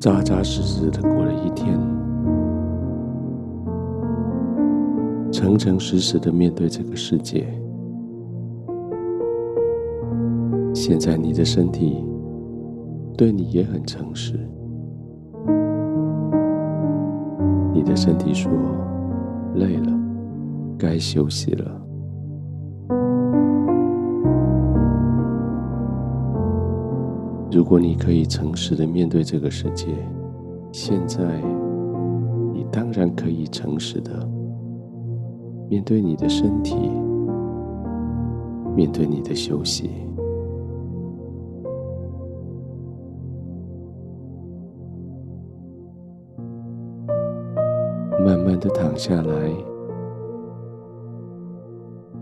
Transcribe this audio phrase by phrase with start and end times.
[0.00, 1.78] 扎扎实实的过了一天，
[5.30, 7.46] 诚诚实实的面对这个世界。
[10.72, 12.02] 现在你的身体
[13.14, 14.40] 对你也很诚实，
[17.74, 18.50] 你的身体说
[19.56, 19.92] 累了，
[20.78, 21.79] 该休息了。
[27.52, 29.86] 如果你可以诚实的面对这个世界，
[30.70, 31.24] 现在
[32.52, 34.28] 你当然可以诚实的
[35.68, 36.76] 面对你的身体，
[38.76, 39.90] 面对你的休息。
[48.24, 49.52] 慢慢的躺下来，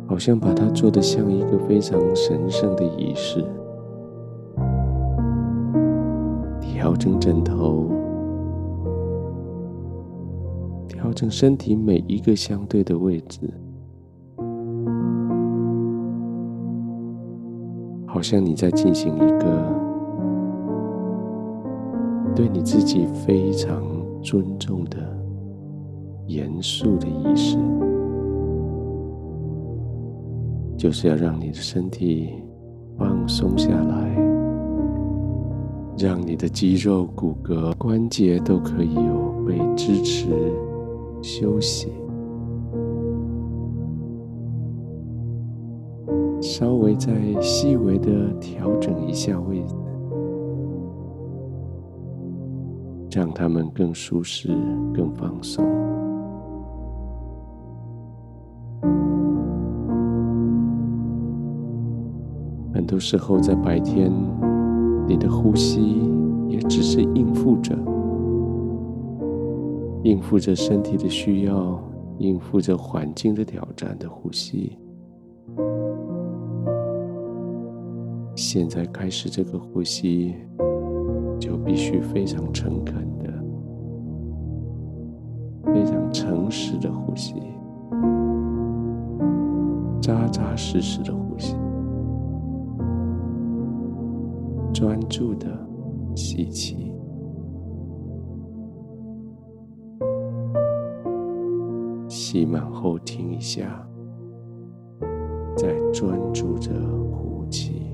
[0.06, 3.44] 好像把它做的像一个非常神圣的仪式。
[6.78, 7.90] 调整枕头，
[10.86, 13.52] 调整身体每一个相对的位置，
[18.06, 19.74] 好像你在进行一个
[22.32, 23.82] 对你自己非常
[24.22, 24.98] 尊重的
[26.28, 27.58] 严肃的仪式，
[30.76, 32.34] 就是要让你的身体
[32.96, 34.27] 放松下来。
[35.98, 40.28] 让你的肌肉、骨骼、关节都可以有被支持、
[41.20, 41.88] 休息，
[46.40, 49.74] 稍微再细微的调整一下位置，
[53.10, 54.56] 让他们更舒适、
[54.94, 55.66] 更放松。
[62.72, 64.12] 很多时候在白天。
[65.08, 66.02] 你的呼吸
[66.48, 67.74] 也只是应付着，
[70.02, 71.82] 应付着身体的需要，
[72.18, 74.76] 应付着环境的挑战的呼吸。
[78.36, 80.34] 现在开始这个呼吸，
[81.40, 83.32] 就必须非常诚恳的、
[85.72, 87.32] 非常诚实的呼吸，
[90.02, 91.27] 扎扎实实的呼
[94.78, 95.48] 专注的
[96.14, 96.92] 吸气，
[102.08, 103.84] 吸满后停一下，
[105.56, 106.70] 再专注着
[107.10, 107.90] 呼气，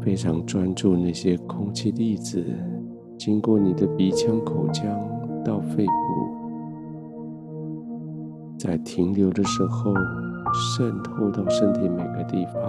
[0.00, 2.44] 非常专注那些空气粒子
[3.18, 4.96] 经过你的鼻腔、口腔
[5.44, 5.92] 到肺部，
[8.56, 9.92] 在停留的时候。
[10.56, 12.62] 渗透到身体每个地方，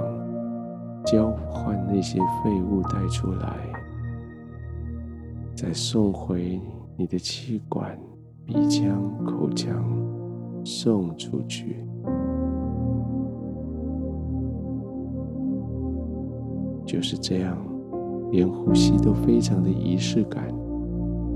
[1.06, 3.58] 交换那些废物带出来，
[5.56, 6.60] 再送回
[6.98, 7.98] 你的气管、
[8.46, 9.74] 鼻腔、口腔，
[10.66, 11.84] 送出去。
[16.86, 17.58] 就是这样，
[18.32, 20.54] 连呼吸都非常的仪式感，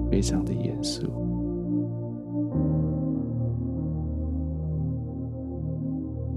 [0.10, 1.04] 非常的严肃。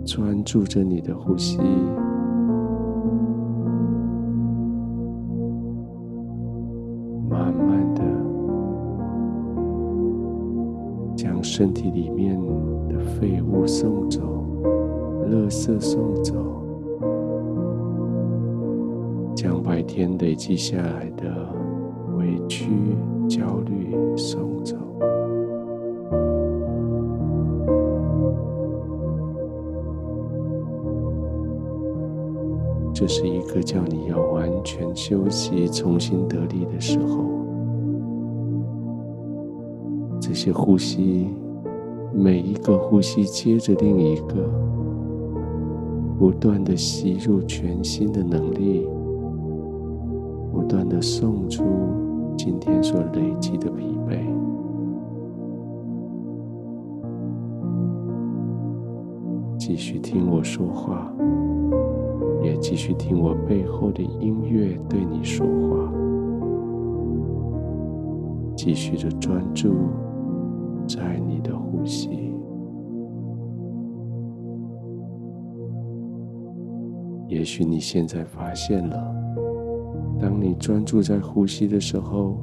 [0.05, 1.59] 专注着你的呼吸，
[7.29, 8.03] 慢慢的
[11.17, 12.39] 将身体里面
[12.89, 14.21] 的废物送走，
[15.31, 16.35] 垃圾送走，
[19.35, 21.25] 将白天累积下来的
[22.19, 22.69] 委屈、
[23.27, 24.77] 焦虑送走。
[32.95, 37.25] 这是一个叫你要完全休息、重新得力的时候。
[40.21, 41.29] 这些呼吸，
[42.15, 44.49] 每一个呼吸接着另一个，
[46.19, 48.87] 不断的吸入全新的能力，
[50.53, 51.65] 不断的送出
[52.39, 54.19] 今天所累积的疲惫。
[59.59, 61.13] 继续听我说话。
[62.45, 65.93] 也继续听我背后的音乐对你说话，
[68.55, 69.75] 继续的专注
[70.87, 72.11] 在你的呼吸。
[77.27, 79.15] 也许你现在发现了，
[80.21, 82.37] 当你专注在呼吸的时候，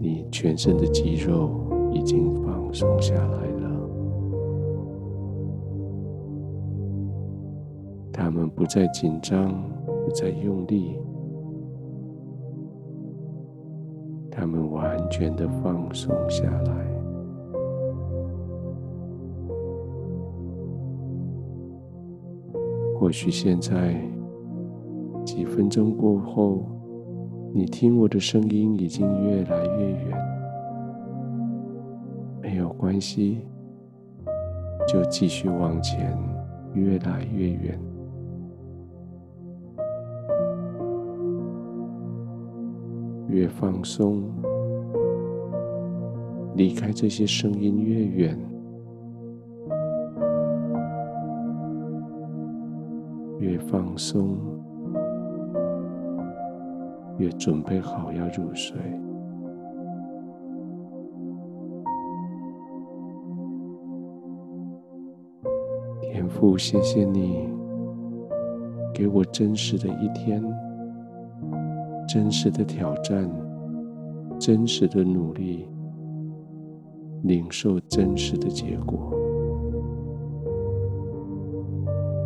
[0.00, 1.50] 你全身的肌肉
[1.92, 3.51] 已经放松下来
[8.62, 9.52] 不再紧张，
[10.06, 10.96] 不再用力，
[14.30, 16.72] 他们完全的放松下来。
[23.00, 24.00] 或许现在
[25.24, 26.64] 几分钟过后，
[27.52, 30.18] 你听我的声音已经越来越远，
[32.40, 33.40] 没有关系，
[34.86, 36.16] 就继续往前，
[36.74, 37.76] 越来越远。
[43.32, 44.22] 越放松，
[46.54, 48.38] 离开这些声音越远，
[53.38, 54.36] 越放松，
[57.16, 58.76] 越准备好要入睡。
[66.02, 67.48] 天父，谢谢你
[68.92, 70.44] 给我真实的一天。
[72.12, 73.26] 真实的挑战，
[74.38, 75.66] 真实的努力，
[77.22, 79.14] 领受真实的结果。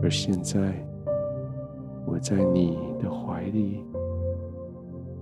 [0.03, 0.75] 而现在，
[2.05, 3.85] 我在你的怀里，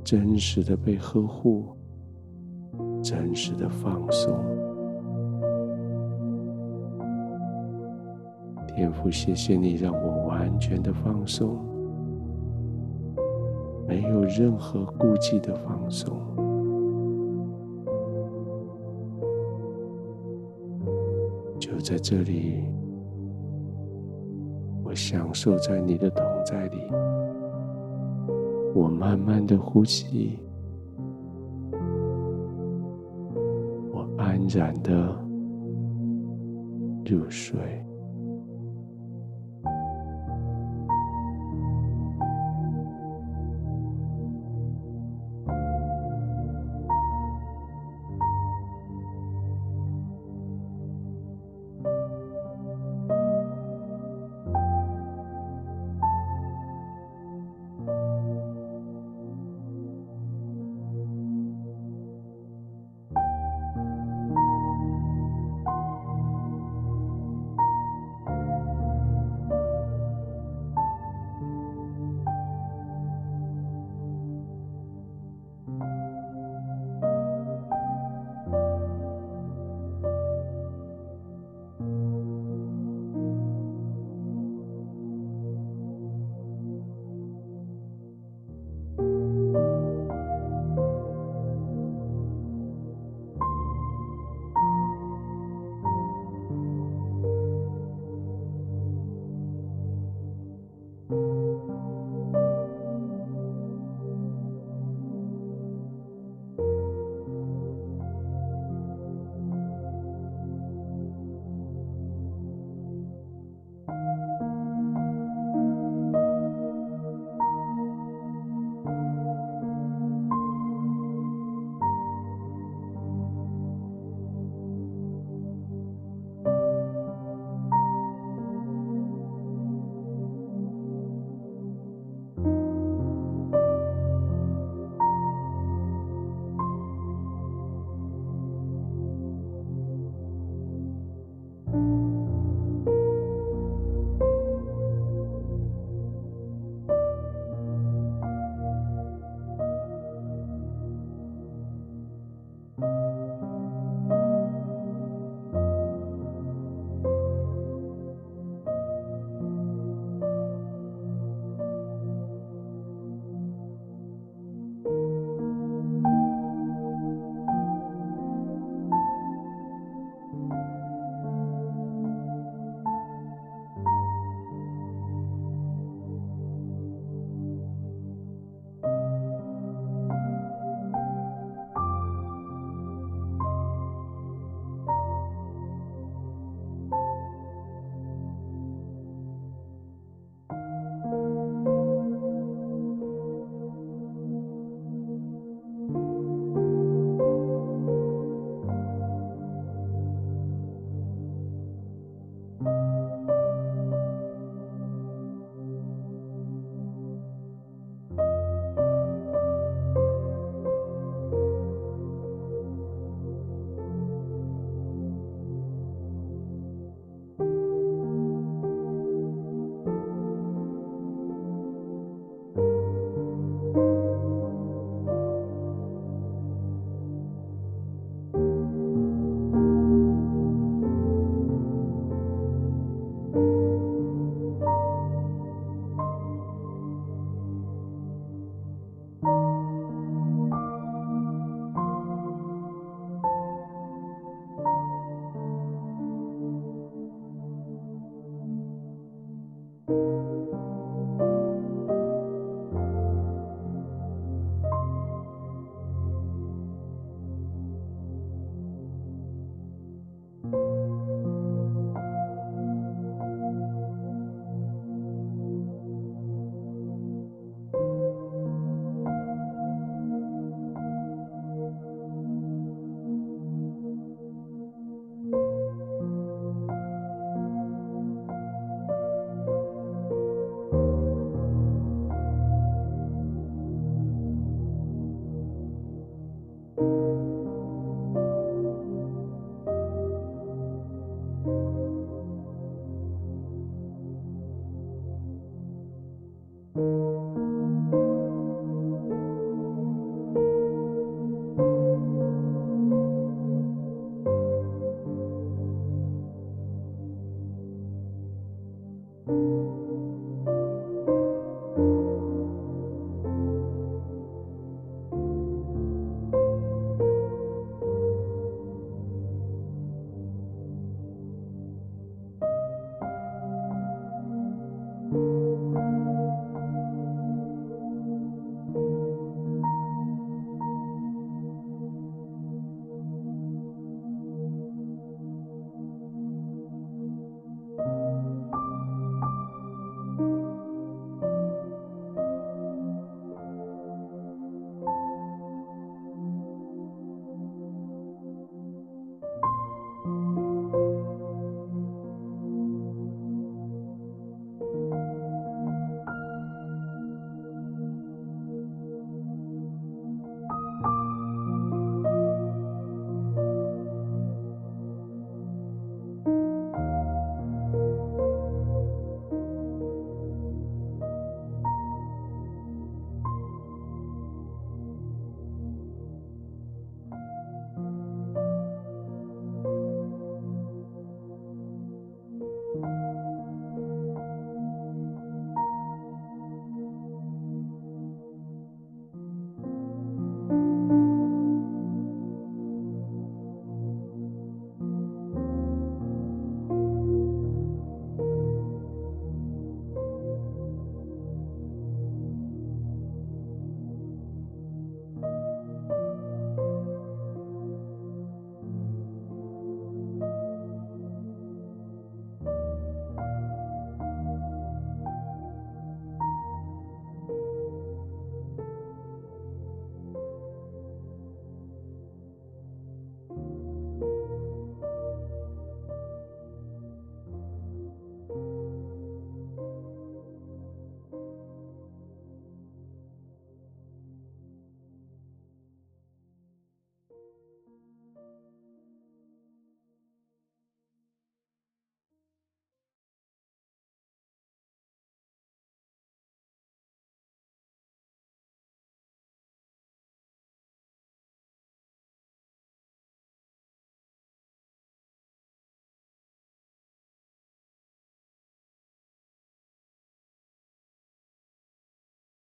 [0.02, 1.66] 真实的被呵护，
[3.02, 4.34] 真实的放松。
[8.74, 11.73] 天父，谢谢你让我完全的放松。
[13.86, 16.16] 没有任何顾忌的放松，
[21.58, 22.64] 就在这里，
[24.82, 26.78] 我享受在你的同在里，
[28.74, 30.38] 我慢慢的呼吸，
[33.92, 35.14] 我安然的
[37.04, 37.58] 入睡。